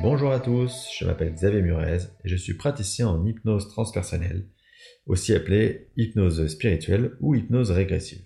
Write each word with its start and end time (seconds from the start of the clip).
Bonjour 0.00 0.30
à 0.30 0.38
tous, 0.38 0.88
je 0.96 1.04
m'appelle 1.04 1.34
Xavier 1.34 1.60
Murez 1.60 1.98
et 2.24 2.28
je 2.28 2.36
suis 2.36 2.54
praticien 2.54 3.08
en 3.08 3.26
hypnose 3.26 3.68
transpersonnelle, 3.68 4.46
aussi 5.06 5.34
appelée 5.34 5.88
hypnose 5.96 6.46
spirituelle 6.46 7.16
ou 7.18 7.34
hypnose 7.34 7.72
régressive. 7.72 8.22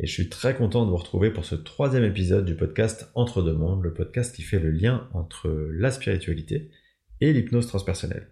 Et 0.00 0.06
je 0.08 0.12
suis 0.12 0.28
très 0.28 0.56
content 0.56 0.84
de 0.84 0.90
vous 0.90 0.96
retrouver 0.96 1.30
pour 1.30 1.44
ce 1.44 1.54
troisième 1.54 2.02
épisode 2.02 2.44
du 2.44 2.56
podcast 2.56 3.08
Entre 3.14 3.40
deux 3.40 3.54
mondes, 3.54 3.84
le 3.84 3.94
podcast 3.94 4.34
qui 4.34 4.42
fait 4.42 4.58
le 4.58 4.72
lien 4.72 5.08
entre 5.14 5.48
la 5.48 5.92
spiritualité 5.92 6.72
et 7.20 7.32
l'hypnose 7.32 7.68
transpersonnelle. 7.68 8.26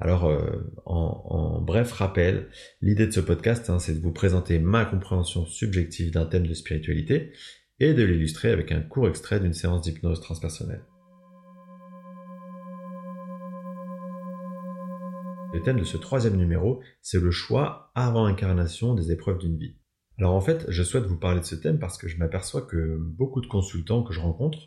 Alors, 0.00 0.24
euh, 0.24 0.72
en, 0.84 1.60
bref 1.60 1.92
rappel, 1.92 2.48
l'idée 2.80 3.06
de 3.06 3.12
ce 3.12 3.20
podcast, 3.20 3.70
hein, 3.70 3.78
c'est 3.78 3.94
de 3.94 4.02
vous 4.02 4.12
présenter 4.12 4.58
ma 4.58 4.84
compréhension 4.84 5.46
subjective 5.46 6.10
d'un 6.10 6.26
thème 6.26 6.46
de 6.46 6.54
spiritualité 6.54 7.32
et 7.78 7.94
de 7.94 8.02
l'illustrer 8.02 8.50
avec 8.50 8.72
un 8.72 8.80
court 8.80 9.08
extrait 9.08 9.38
d'une 9.38 9.54
séance 9.54 9.82
d'hypnose 9.82 10.20
transpersonnelle. 10.20 10.82
Le 15.54 15.62
thème 15.62 15.78
de 15.78 15.84
ce 15.84 15.96
troisième 15.96 16.36
numéro, 16.36 16.82
c'est 17.00 17.20
le 17.20 17.30
choix 17.30 17.90
avant 17.94 18.26
incarnation 18.26 18.94
des 18.94 19.12
épreuves 19.12 19.38
d'une 19.38 19.56
vie. 19.56 19.76
Alors 20.18 20.34
en 20.34 20.40
fait, 20.42 20.66
je 20.68 20.82
souhaite 20.82 21.04
vous 21.04 21.18
parler 21.18 21.40
de 21.40 21.44
ce 21.44 21.54
thème 21.54 21.78
parce 21.78 21.96
que 21.96 22.06
je 22.06 22.18
m'aperçois 22.18 22.62
que 22.62 22.98
beaucoup 22.98 23.40
de 23.40 23.46
consultants 23.46 24.02
que 24.02 24.12
je 24.12 24.20
rencontre 24.20 24.58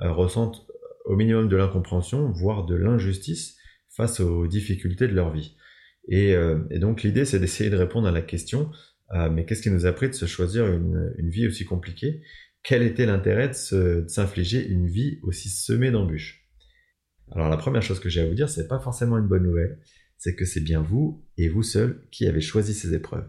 euh, 0.00 0.12
ressentent 0.12 0.66
au 1.04 1.14
minimum 1.14 1.48
de 1.48 1.56
l'incompréhension, 1.56 2.30
voire 2.30 2.64
de 2.64 2.74
l'injustice 2.74 3.58
face 3.90 4.20
aux 4.20 4.46
difficultés 4.46 5.08
de 5.08 5.14
leur 5.14 5.30
vie. 5.30 5.56
Et, 6.08 6.34
euh, 6.34 6.58
donc 6.78 7.02
l'idée, 7.02 7.26
c'est 7.26 7.38
d'essayer 7.38 7.68
de 7.68 7.76
répondre 7.76 8.08
à 8.08 8.12
la 8.12 8.22
question, 8.22 8.70
euh, 9.12 9.28
mais 9.28 9.44
qu'est-ce 9.44 9.62
qui 9.62 9.70
nous 9.70 9.84
a 9.84 9.92
pris 9.92 10.08
de 10.08 10.14
se 10.14 10.26
choisir 10.26 10.66
une, 10.66 11.12
vie 11.18 11.46
aussi 11.46 11.66
compliquée? 11.66 12.22
Quel 12.62 12.82
était 12.82 13.06
l'intérêt 13.06 13.48
de 13.48 14.04
s'infliger 14.08 14.66
une 14.66 14.86
vie 14.86 15.18
aussi 15.22 15.50
semée 15.50 15.90
d'embûches? 15.90 16.46
Alors 17.32 17.48
la 17.48 17.56
première 17.56 17.82
chose 17.82 18.00
que 18.00 18.08
j'ai 18.08 18.22
à 18.22 18.26
vous 18.26 18.34
dire, 18.34 18.48
c'est 18.48 18.68
pas 18.68 18.80
forcément 18.80 19.18
une 19.18 19.26
bonne 19.26 19.44
nouvelle 19.44 19.80
c'est 20.20 20.36
que 20.36 20.44
c'est 20.44 20.60
bien 20.60 20.82
vous 20.82 21.24
et 21.38 21.48
vous 21.48 21.62
seul 21.62 22.06
qui 22.10 22.26
avez 22.26 22.42
choisi 22.42 22.74
ces 22.74 22.92
épreuves. 22.94 23.26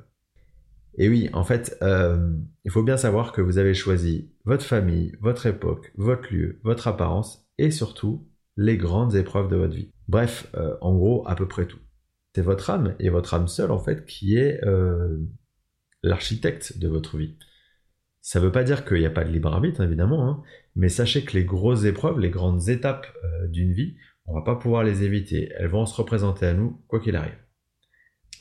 Et 0.98 1.08
oui, 1.08 1.30
en 1.32 1.46
fait, 1.46 1.78
euh, 1.82 2.36
il 2.66 2.72
faut 2.72 2.84
bien 2.84 2.98
savoir 2.98 3.32
que 3.32 3.40
vous 3.40 3.58
avez 3.58 3.74
choisi 3.74 4.30
votre 4.44 4.66
famille, 4.66 5.16
votre 5.22 5.46
époque, 5.46 5.94
votre 5.96 6.32
lieu, 6.34 6.60
votre 6.64 6.90
apparence 6.90 7.48
et 7.58 7.72
surtout 7.72 8.28
les 8.58 8.76
grandes 8.76 9.16
épreuves 9.16 9.50
de 9.50 9.56
votre 9.56 9.74
vie. 9.74 9.90
Bref, 10.10 10.52
euh, 10.56 10.76
en 10.82 10.94
gros, 10.94 11.26
à 11.30 11.36
peu 11.36 11.48
près 11.48 11.66
tout. 11.66 11.80
C'est 12.36 12.42
votre 12.42 12.70
âme 12.70 12.94
et 13.00 13.10
votre 13.10 13.34
âme 13.34 13.48
seule, 13.48 13.72
en 13.72 13.80
fait, 13.80 14.06
qui 14.06 14.36
est 14.36 14.62
euh, 14.66 15.18
l'architecte 16.04 16.78
de 16.78 16.90
votre 16.90 17.18
vie. 17.18 17.38
Ça 18.20 18.42
ne 18.42 18.46
veut 18.46 18.52
pas 18.52 18.66
dire 18.66 18.84
qu'il 18.84 19.00
n'y 19.00 19.06
a 19.06 19.12
pas 19.12 19.24
de 19.24 19.32
libre 19.32 19.54
arbitre, 19.54 19.82
évidemment, 19.82 20.30
hein, 20.30 20.44
mais 20.76 20.90
sachez 20.90 21.24
que 21.24 21.38
les 21.38 21.46
grosses 21.46 21.86
épreuves, 21.86 22.20
les 22.20 22.30
grandes 22.30 22.68
étapes 22.68 23.08
d'une 23.48 23.72
vie, 23.72 23.96
on 24.26 24.34
va 24.34 24.42
pas 24.42 24.56
pouvoir 24.56 24.84
les 24.84 25.04
éviter, 25.04 25.52
elles 25.58 25.68
vont 25.68 25.86
se 25.86 25.96
représenter 25.96 26.46
à 26.46 26.54
nous 26.54 26.84
quoi 26.88 27.00
qu'il 27.00 27.16
arrive. 27.16 27.38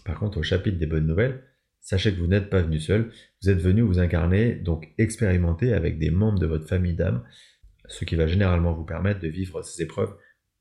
Par 0.05 0.19
contre, 0.19 0.39
au 0.39 0.43
chapitre 0.43 0.79
des 0.79 0.87
bonnes 0.87 1.07
nouvelles, 1.07 1.45
sachez 1.81 2.13
que 2.13 2.19
vous 2.19 2.27
n'êtes 2.27 2.51
pas 2.51 2.63
venu 2.63 2.81
seul, 2.81 3.13
vous 3.43 3.51
êtes 3.51 3.61
venu 3.61 3.83
vous 3.83 3.99
incarner, 3.99 4.55
donc 4.55 4.89
expérimenter 4.99 5.73
avec 5.73 5.99
des 5.99 6.11
membres 6.11 6.39
de 6.39 6.47
votre 6.47 6.69
famille 6.69 6.95
d'âme, 6.95 7.25
ce 7.87 8.05
qui 8.05 8.17
va 8.17 8.27
généralement 8.27 8.73
vous 8.73 8.85
permettre 8.85 9.21
de 9.21 9.29
vivre 9.29 9.63
ces 9.63 9.83
épreuves 9.83 10.15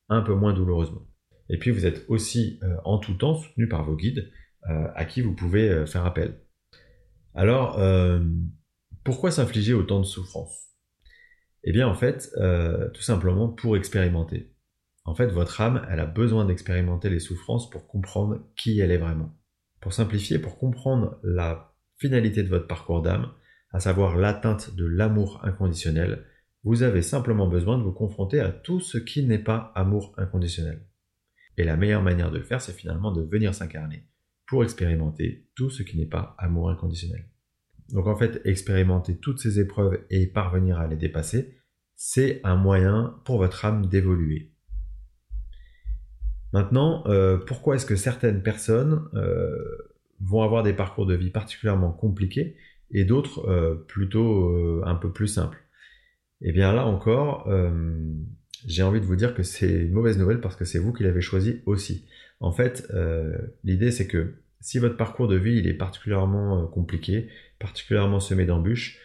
un 0.10 0.22
peu 0.22 0.34
moins 0.34 0.54
douloureusement. 0.54 1.06
Et 1.50 1.58
puis 1.58 1.72
vous 1.72 1.86
êtes 1.86 2.06
aussi 2.08 2.60
euh, 2.64 2.76
en 2.86 3.00
tout 3.00 3.16
temps 3.16 3.36
soutenu 3.36 3.68
par 3.68 3.84
vos 3.84 3.96
guides, 3.96 4.32
euh, 4.70 4.88
à 4.96 5.06
qui 5.06 5.22
vous 5.22 5.34
pouvez 5.34 5.70
euh, 5.70 5.86
faire 5.86 6.06
appel. 6.06 6.42
Alors, 7.36 7.80
pourquoi 9.04 9.32
s'infliger 9.32 9.74
autant 9.74 10.00
de 10.00 10.06
souffrances? 10.06 10.74
Eh 11.64 11.72
bien 11.72 11.88
en 11.88 11.94
fait, 11.94 12.32
tout 12.94 13.02
simplement 13.02 13.48
pour 13.48 13.78
expérimenter. 13.78 14.52
En 15.10 15.16
fait, 15.16 15.26
votre 15.26 15.60
âme, 15.60 15.88
elle 15.90 16.02
a 16.02 16.06
besoin 16.06 16.46
d'expérimenter 16.46 17.10
les 17.10 17.18
souffrances 17.18 17.68
pour 17.68 17.88
comprendre 17.88 18.46
qui 18.56 18.80
elle 18.80 18.92
est 18.92 19.00
vraiment. 19.00 19.36
Pour 19.82 19.92
simplifier, 19.92 20.38
pour 20.38 20.60
comprendre 20.60 21.20
la 21.24 21.74
finalité 21.98 22.44
de 22.44 22.48
votre 22.48 22.68
parcours 22.68 23.02
d'âme, 23.02 23.32
à 23.72 23.80
savoir 23.80 24.18
l'atteinte 24.18 24.76
de 24.76 24.86
l'amour 24.86 25.42
inconditionnel, 25.44 26.28
vous 26.64 26.84
avez 26.84 27.02
simplement 27.02 27.48
besoin 27.48 27.80
de 27.80 27.84
vous 27.84 27.92
confronter 27.92 28.40
à 28.40 28.52
tout 28.52 28.82
ce 28.82 29.00
qui 29.00 29.26
n'est 29.26 29.40
pas 29.40 29.72
amour 29.74 30.14
inconditionnel. 30.16 30.86
Et 31.58 31.64
la 31.64 31.76
meilleure 31.76 32.04
manière 32.04 32.30
de 32.30 32.38
le 32.38 32.44
faire, 32.44 32.62
c'est 32.62 32.78
finalement 32.78 33.12
de 33.12 33.24
venir 33.24 33.56
s'incarner 33.56 34.06
pour 34.46 34.64
expérimenter 34.64 35.50
tout 35.56 35.72
ce 35.72 35.82
qui 35.82 35.98
n'est 35.98 36.06
pas 36.06 36.36
amour 36.38 36.70
inconditionnel. 36.70 37.28
Donc 37.94 38.06
en 38.06 38.16
fait, 38.16 38.42
expérimenter 38.46 39.18
toutes 39.18 39.40
ces 39.40 39.60
épreuves 39.60 40.06
et 40.12 40.28
parvenir 40.28 40.78
à 40.78 40.88
les 40.88 40.98
dépasser, 40.98 41.58
c'est 41.96 42.42
un 42.44 42.58
moyen 42.58 43.20
pour 43.26 43.40
votre 43.40 43.66
âme 43.66 43.88
d'évoluer, 43.88 44.54
Maintenant, 46.54 47.04
euh, 47.08 47.38
pourquoi 47.38 47.76
est-ce 47.76 47.86
que 47.86 47.96
certaines 47.96 48.42
personnes 48.42 49.08
euh, 49.14 49.56
vont 50.22 50.42
avoir 50.42 50.64
des 50.64 50.74
parcours 50.74 51.06
de 51.06 51.16
vie 51.16 51.30
particulièrement 51.30 51.92
compliqués 51.92 52.56
et 52.92 53.06
d'autres 53.06 53.48
euh, 53.48 53.76
plutôt 53.88 54.84
un 54.84 54.96
peu 54.96 55.12
plus 55.12 55.28
simples? 55.28 55.64
Eh 56.42 56.52
bien 56.52 56.74
là 56.74 56.86
encore, 56.86 57.50
j'ai 58.66 58.82
envie 58.82 59.02
de 59.02 59.06
vous 59.06 59.18
dire 59.18 59.34
que 59.34 59.44
c'est 59.44 59.70
une 59.70 59.92
mauvaise 59.92 60.18
nouvelle 60.18 60.40
parce 60.40 60.56
que 60.56 60.64
c'est 60.64 60.80
vous 60.80 60.94
qui 60.94 61.04
l'avez 61.04 61.22
choisi 61.22 61.62
aussi. 61.66 62.06
En 62.40 62.54
fait, 62.54 62.90
l'idée 63.66 63.92
c'est 63.92 64.08
que 64.08 64.36
si 64.62 64.80
votre 64.80 64.96
parcours 64.96 65.28
de 65.28 65.36
vie 65.36 65.58
il 65.58 65.68
est 65.68 65.74
particulièrement 65.74 66.66
compliqué, 66.68 67.28
particulièrement 67.60 68.22
semé 68.22 68.46
d'embûches, 68.46 69.00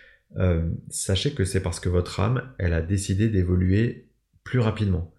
sachez 0.90 1.34
que 1.34 1.44
c'est 1.44 1.60
parce 1.60 1.80
que 1.80 1.88
votre 1.88 2.20
âme, 2.20 2.54
elle 2.58 2.72
a 2.72 2.80
décidé 2.80 3.28
d'évoluer 3.28 4.06
plus 4.44 4.60
rapidement. 4.60 5.13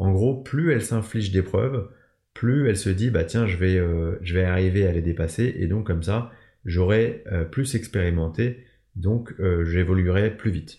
En 0.00 0.12
gros, 0.12 0.34
plus 0.34 0.72
elle 0.72 0.80
s'inflige 0.80 1.30
d'épreuves, 1.30 1.90
plus 2.32 2.70
elle 2.70 2.78
se 2.78 2.88
dit 2.88 3.10
bah 3.10 3.24
tiens 3.24 3.46
je 3.46 3.58
vais 3.58 3.76
euh, 3.76 4.18
arriver 4.46 4.86
à 4.86 4.92
les 4.92 5.02
dépasser 5.02 5.54
et 5.58 5.66
donc 5.66 5.86
comme 5.86 6.02
ça 6.02 6.32
j'aurai 6.64 7.22
euh, 7.30 7.44
plus 7.44 7.74
expérimenté 7.74 8.64
donc 8.96 9.34
euh, 9.40 9.66
j'évoluerai 9.66 10.34
plus 10.38 10.50
vite. 10.50 10.78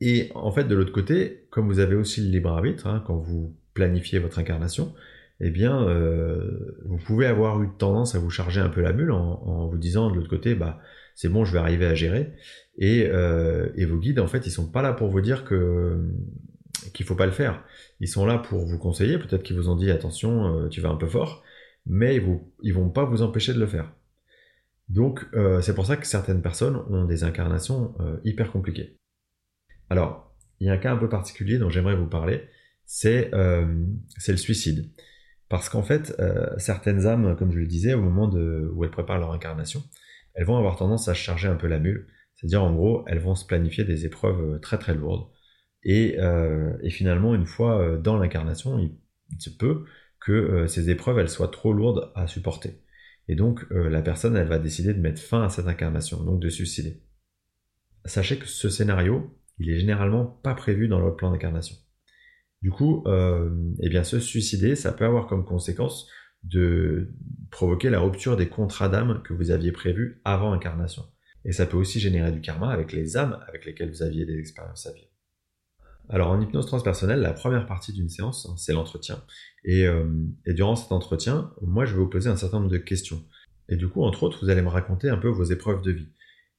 et 0.00 0.30
en 0.34 0.52
fait 0.52 0.64
de 0.64 0.74
l'autre 0.74 0.92
côté, 0.92 1.48
comme 1.50 1.66
vous 1.66 1.80
avez 1.80 1.96
aussi 1.96 2.22
le 2.22 2.30
libre 2.30 2.50
arbitre 2.50 2.86
hein, 2.86 3.04
quand 3.06 3.18
vous 3.18 3.54
planifiez 3.74 4.18
votre 4.18 4.38
incarnation, 4.38 4.94
eh 5.40 5.50
bien 5.50 5.84
vous 6.86 6.96
pouvez 6.96 7.26
avoir 7.26 7.62
eu 7.62 7.68
tendance 7.76 8.14
à 8.14 8.20
vous 8.20 8.30
charger 8.30 8.62
un 8.62 8.70
peu 8.70 8.80
la 8.80 8.94
mule 8.94 9.12
en, 9.12 9.42
en 9.42 9.68
vous 9.68 9.76
disant 9.76 10.10
de 10.10 10.16
l'autre 10.16 10.30
côté 10.30 10.54
bah 10.54 10.80
c'est 11.16 11.28
bon 11.28 11.44
je 11.44 11.52
vais 11.52 11.58
arriver 11.58 11.86
à 11.86 11.96
gérer 11.96 12.32
euh, 12.82 13.70
et, 13.74 13.84
vos 13.84 13.98
guides, 13.98 14.20
en 14.20 14.26
fait, 14.26 14.46
ils 14.46 14.50
sont 14.50 14.70
pas 14.70 14.82
là 14.82 14.92
pour 14.92 15.08
vous 15.08 15.20
dire 15.20 15.44
que 15.44 15.98
qu'il 16.92 17.06
faut 17.06 17.14
pas 17.14 17.26
le 17.26 17.32
faire. 17.32 17.64
Ils 18.00 18.08
sont 18.08 18.26
là 18.26 18.38
pour 18.38 18.64
vous 18.64 18.78
conseiller. 18.78 19.18
Peut-être 19.18 19.42
qu'ils 19.42 19.56
vous 19.56 19.68
ont 19.68 19.76
dit 19.76 19.90
attention, 19.90 20.64
euh, 20.64 20.68
tu 20.68 20.80
vas 20.80 20.90
un 20.90 20.96
peu 20.96 21.08
fort, 21.08 21.42
mais 21.86 22.16
ils, 22.16 22.20
vous, 22.20 22.52
ils 22.62 22.74
vont 22.74 22.90
pas 22.90 23.04
vous 23.04 23.22
empêcher 23.22 23.54
de 23.54 23.58
le 23.58 23.66
faire. 23.66 23.92
Donc, 24.88 25.26
euh, 25.34 25.60
c'est 25.62 25.74
pour 25.74 25.86
ça 25.86 25.96
que 25.96 26.06
certaines 26.06 26.42
personnes 26.42 26.76
ont 26.90 27.04
des 27.04 27.24
incarnations 27.24 27.94
hyper 28.24 28.52
compliquées. 28.52 28.98
Alors, 29.90 30.34
il 30.60 30.66
y 30.68 30.70
a 30.70 30.74
un 30.74 30.78
cas 30.78 30.92
un 30.92 30.96
peu 30.96 31.08
particulier 31.08 31.58
dont 31.58 31.70
j'aimerais 31.70 31.96
vous 31.96 32.06
parler, 32.06 32.44
c'est 32.84 33.30
le 33.32 34.36
suicide. 34.36 34.90
Parce 35.48 35.68
qu'en 35.68 35.82
fait, 35.82 36.14
certaines 36.58 37.06
âmes, 37.06 37.36
comme 37.36 37.52
je 37.52 37.58
le 37.58 37.66
disais, 37.66 37.94
au 37.94 38.00
moment 38.00 38.30
où 38.30 38.84
elles 38.84 38.90
préparent 38.90 39.18
leur 39.18 39.32
incarnation, 39.32 39.82
elles 40.36 40.46
vont 40.46 40.56
avoir 40.56 40.76
tendance 40.76 41.08
à 41.08 41.14
charger 41.14 41.48
un 41.48 41.56
peu 41.56 41.66
la 41.66 41.80
mule 41.80 42.06
c'est-à-dire, 42.36 42.62
en 42.62 42.74
gros, 42.74 43.02
elles 43.08 43.18
vont 43.18 43.34
se 43.34 43.46
planifier 43.46 43.84
des 43.84 44.04
épreuves 44.04 44.54
euh, 44.54 44.58
très 44.58 44.78
très 44.78 44.94
lourdes. 44.94 45.28
Et, 45.82 46.18
euh, 46.18 46.76
finalement, 46.90 47.34
une 47.34 47.46
fois 47.46 47.80
euh, 47.80 47.98
dans 47.98 48.18
l'incarnation, 48.18 48.78
il, 48.78 48.94
se 49.40 49.50
peut 49.50 49.84
que 50.20 50.66
ces 50.68 50.88
épreuves, 50.90 51.18
elles 51.18 51.28
soient 51.28 51.48
trop 51.48 51.72
lourdes 51.72 52.12
à 52.14 52.26
supporter. 52.26 52.80
Et 53.28 53.34
donc, 53.34 53.66
la 53.70 54.00
personne, 54.02 54.36
elle 54.36 54.46
va 54.46 54.60
décider 54.60 54.94
de 54.94 55.00
mettre 55.00 55.20
fin 55.20 55.42
à 55.42 55.48
cette 55.48 55.66
incarnation, 55.66 56.22
donc 56.22 56.40
de 56.40 56.48
suicider. 56.48 57.02
Sachez 58.04 58.38
que 58.38 58.46
ce 58.46 58.68
scénario, 58.68 59.36
il 59.58 59.68
est 59.70 59.78
généralement 59.80 60.24
pas 60.24 60.54
prévu 60.54 60.86
dans 60.86 61.00
votre 61.00 61.16
plan 61.16 61.32
d'incarnation. 61.32 61.76
Du 62.62 62.70
coup, 62.70 63.04
eh 63.08 63.88
bien, 63.88 64.04
se 64.04 64.20
suicider, 64.20 64.76
ça 64.76 64.92
peut 64.92 65.04
avoir 65.04 65.26
comme 65.26 65.44
conséquence 65.44 66.08
de 66.42 67.12
provoquer 67.50 67.90
la 67.90 68.00
rupture 68.00 68.36
des 68.36 68.48
contrats 68.48 68.88
d'âme 68.88 69.22
que 69.22 69.32
vous 69.32 69.50
aviez 69.50 69.72
prévus 69.72 70.20
avant 70.24 70.52
incarnation. 70.52 71.04
Et 71.44 71.52
ça 71.52 71.66
peut 71.66 71.76
aussi 71.76 72.00
générer 72.00 72.32
du 72.32 72.40
karma 72.40 72.70
avec 72.70 72.92
les 72.92 73.16
âmes 73.16 73.38
avec 73.48 73.64
lesquelles 73.64 73.90
vous 73.90 74.02
aviez 74.02 74.26
des 74.26 74.38
expériences 74.38 74.86
à 74.86 74.92
vivre. 74.92 75.08
Alors 76.08 76.30
en 76.30 76.40
hypnose 76.40 76.66
transpersonnelle, 76.66 77.20
la 77.20 77.32
première 77.32 77.66
partie 77.66 77.92
d'une 77.92 78.08
séance, 78.08 78.48
c'est 78.56 78.72
l'entretien. 78.72 79.22
Euh, 79.68 80.08
et, 80.44 80.54
durant 80.54 80.76
cet 80.76 80.92
entretien, 80.92 81.52
moi 81.62 81.84
je 81.84 81.92
vais 81.92 81.98
vous 81.98 82.08
poser 82.08 82.30
un 82.30 82.36
certain 82.36 82.58
nombre 82.60 82.70
de 82.70 82.78
questions. 82.78 83.24
Et 83.68 83.76
du 83.76 83.88
coup, 83.88 84.02
entre 84.02 84.22
autres, 84.22 84.44
vous 84.44 84.50
allez 84.50 84.62
me 84.62 84.68
raconter 84.68 85.08
un 85.08 85.16
peu 85.16 85.28
vos 85.28 85.44
épreuves 85.44 85.82
de 85.82 85.90
vie. 85.90 86.08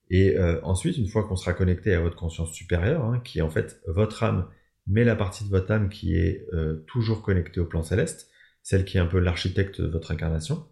Et 0.10 0.38
euh, 0.38 0.60
ensuite, 0.64 0.98
une 0.98 1.08
fois 1.08 1.24
qu'on 1.24 1.36
sera 1.36 1.54
connecté 1.54 1.94
à 1.94 2.02
votre 2.02 2.16
conscience 2.16 2.52
supérieure, 2.52 3.06
hein, 3.06 3.22
qui 3.24 3.40
est 3.40 3.42
en 3.42 3.50
fait 3.50 3.82
votre 3.88 4.24
âme, 4.24 4.48
mais 4.86 5.04
la 5.04 5.16
partie 5.16 5.44
de 5.44 5.50
votre 5.50 5.72
âme 5.72 5.90
qui 5.90 6.16
est 6.16 6.46
euh, 6.54 6.84
toujours 6.88 7.22
connectée 7.22 7.60
au 7.60 7.66
plan 7.66 7.84
céleste, 7.84 8.30
celle 8.68 8.84
qui 8.84 8.98
est 8.98 9.00
un 9.00 9.06
peu 9.06 9.20
l'architecte 9.20 9.80
de 9.80 9.88
votre 9.88 10.12
incarnation, 10.12 10.68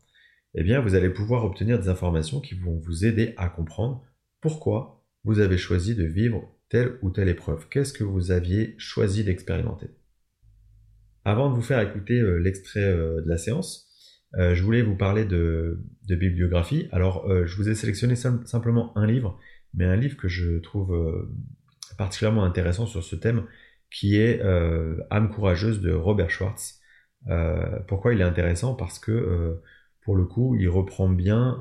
eh 0.54 0.64
bien, 0.64 0.82
vous 0.82 0.96
allez 0.96 1.10
pouvoir 1.10 1.46
obtenir 1.46 1.80
des 1.80 1.88
informations 1.88 2.42
qui 2.42 2.54
vont 2.54 2.78
vous 2.78 3.06
aider 3.06 3.34
à 3.38 3.48
comprendre 3.48 4.04
pourquoi 4.42 5.06
vous 5.24 5.40
avez 5.40 5.58
choisi 5.58 5.96
de 5.96 6.04
vivre 6.04 6.54
telle 6.68 6.98
ou 7.02 7.10
telle 7.10 7.30
épreuve 7.30 7.70
Qu'est-ce 7.70 7.94
que 7.94 8.04
vous 8.04 8.32
aviez 8.32 8.76
choisi 8.78 9.24
d'expérimenter? 9.24 9.88
Avant 11.24 11.50
de 11.50 11.56
vous 11.56 11.62
faire 11.62 11.80
écouter 11.80 12.20
euh, 12.20 12.36
l'extrait 12.36 12.84
euh, 12.84 13.22
de 13.22 13.30
la 13.30 13.38
séance, 13.38 13.90
je 14.38 14.62
voulais 14.62 14.82
vous 14.82 14.98
parler 14.98 15.24
de, 15.24 15.80
bibliographie. 16.10 16.90
Alors, 16.92 17.26
je 17.46 17.56
vous 17.56 17.70
ai 17.70 17.76
sélectionné 17.76 18.18
simplement 18.18 18.92
un 18.98 19.08
livre, 19.08 19.40
mais 19.74 19.86
un 19.86 19.96
livre 19.96 20.18
que 20.18 20.28
je 20.28 20.58
trouve 20.58 20.94
particulièrement 21.98 22.44
intéressant 22.44 22.86
sur 22.86 23.02
ce 23.02 23.16
thème, 23.16 23.46
qui 23.90 24.18
est 24.18 24.42
Âme 25.10 25.30
courageuse 25.30 25.80
de 25.80 25.94
Robert 25.94 26.30
Schwartz. 26.30 26.82
Pourquoi 27.88 28.14
il 28.14 28.22
est 28.22 28.26
intéressant? 28.26 28.76
Parce 28.76 29.00
que, 29.00 29.60
pour 30.02 30.16
le 30.16 30.26
coup, 30.26 30.56
il 30.56 30.70
reprend 30.70 31.10
bien 31.10 31.60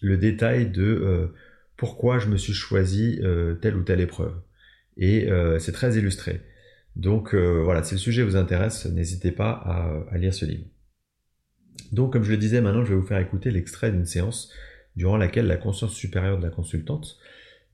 le 0.00 0.16
détail 0.16 0.70
de 0.70 0.82
euh, 0.82 1.26
pourquoi 1.76 2.18
je 2.18 2.28
me 2.28 2.36
suis 2.36 2.52
choisi 2.52 3.20
euh, 3.22 3.54
telle 3.54 3.76
ou 3.76 3.82
telle 3.82 4.00
épreuve. 4.00 4.34
Et 4.96 5.30
euh, 5.30 5.58
c'est 5.58 5.72
très 5.72 5.96
illustré. 5.96 6.40
Donc 6.96 7.34
voilà, 7.34 7.84
si 7.84 7.94
le 7.94 8.00
sujet 8.00 8.24
vous 8.24 8.34
intéresse, 8.34 8.84
n'hésitez 8.86 9.30
pas 9.30 9.52
à, 10.10 10.18
lire 10.18 10.34
ce 10.34 10.44
livre. 10.44 10.64
Donc 11.92 12.12
comme 12.12 12.24
je 12.24 12.32
le 12.32 12.36
disais, 12.36 12.60
maintenant 12.60 12.84
je 12.84 12.90
vais 12.90 12.96
vous 12.96 13.06
faire 13.06 13.20
écouter 13.20 13.52
l'extrait 13.52 13.92
d'une 13.92 14.04
séance 14.04 14.52
durant 14.96 15.16
laquelle 15.16 15.46
la 15.46 15.56
conscience 15.56 15.94
supérieure 15.94 16.38
de 16.38 16.42
la 16.42 16.50
consultante 16.50 17.16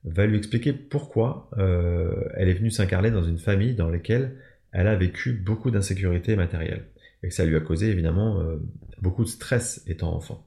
va 0.05 0.27
lui 0.27 0.37
expliquer 0.37 0.75
pourquoi 0.75 1.51
elle 1.57 2.49
est 2.49 2.55
venue 2.55 2.71
s'incarner 2.71 3.11
dans 3.11 3.25
une 3.25 3.39
famille 3.39 3.75
dans 3.75 3.89
laquelle 3.89 4.37
elle 4.77 4.89
a 4.89 4.95
vécu 4.95 5.33
beaucoup 5.33 5.71
d'insécurité 5.71 6.37
matérielle 6.37 6.91
et 7.23 7.29
que 7.29 7.35
ça 7.35 7.47
lui 7.47 7.57
a 7.57 7.61
causé 7.61 7.89
évidemment 7.89 8.43
beaucoup 9.01 9.25
de 9.25 9.29
stress 9.29 9.83
étant 9.87 10.15
enfant. 10.15 10.47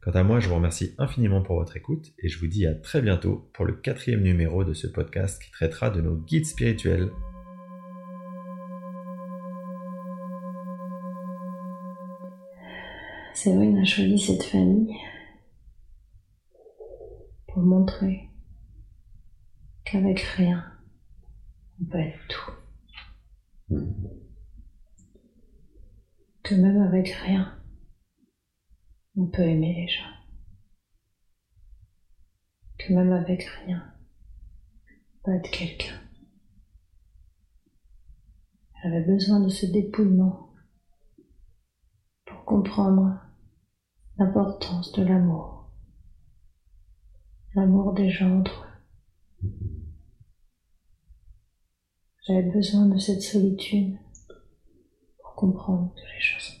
Quant 0.00 0.10
à 0.10 0.24
moi, 0.24 0.40
je 0.40 0.48
vous 0.48 0.56
remercie 0.56 0.96
infiniment 0.98 1.42
pour 1.42 1.54
votre 1.54 1.76
écoute 1.76 2.12
et 2.18 2.28
je 2.28 2.40
vous 2.40 2.48
dis 2.48 2.66
à 2.66 2.74
très 2.74 3.00
bientôt 3.00 3.48
pour 3.54 3.64
le 3.64 3.74
quatrième 3.74 4.22
numéro 4.22 4.64
de 4.64 4.74
ce 4.74 4.88
podcast 4.88 5.40
qui 5.40 5.52
traitera 5.52 5.90
de 5.90 6.00
nos 6.00 6.16
guides 6.16 6.46
spirituels. 6.46 7.12
Séverine 13.32 13.78
a 13.78 13.84
choisi 13.84 14.18
cette 14.18 14.42
famille 14.42 14.92
pour 17.46 17.62
montrer 17.62 18.28
qu'avec 19.84 20.18
rien, 20.18 20.64
on 21.80 21.84
peut 21.84 22.00
être 22.00 22.18
tout. 22.28 22.67
Que 26.42 26.54
même 26.54 26.80
avec 26.80 27.08
rien, 27.08 27.60
on 29.16 29.26
peut 29.26 29.42
aimer 29.42 29.74
les 29.74 29.88
gens. 29.88 30.10
Que 32.78 32.94
même 32.94 33.12
avec 33.12 33.42
rien, 33.42 33.94
peut 35.22 35.34
être 35.34 35.50
quelqu'un. 35.50 36.00
Elle 38.82 38.94
avait 38.94 39.06
besoin 39.06 39.40
de 39.40 39.48
ce 39.48 39.66
dépouillement 39.66 40.54
pour 42.24 42.44
comprendre 42.44 43.20
l'importance 44.16 44.92
de 44.92 45.02
l'amour. 45.02 45.70
L'amour 47.54 47.92
des 47.92 48.08
gens 48.08 48.38
entre 48.38 48.64
eux. 49.42 49.77
J'avais 52.28 52.42
besoin 52.42 52.84
de 52.84 52.98
cette 52.98 53.22
solitude 53.22 53.96
pour 55.22 55.34
comprendre 55.34 55.94
que 55.94 56.00
les 56.00 56.20
choses 56.20 56.60